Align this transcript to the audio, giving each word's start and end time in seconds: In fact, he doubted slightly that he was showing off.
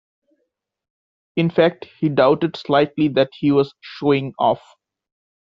In 1.35 1.51
fact, 1.51 1.85
he 1.99 2.09
doubted 2.09 2.57
slightly 2.57 3.07
that 3.09 3.29
he 3.37 3.51
was 3.51 3.75
showing 3.83 4.33
off. 4.39 4.73